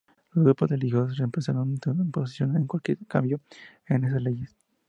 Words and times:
Los 0.33 0.43
grupos 0.45 0.71
religiosos 0.71 1.19
expresaron 1.19 1.77
su 1.79 1.91
oposición 1.91 2.57
a 2.57 2.65
cualquier 2.65 2.97
cambio 3.07 3.39
en 3.85 4.03
esas 4.03 4.23
leyes. 4.23 4.55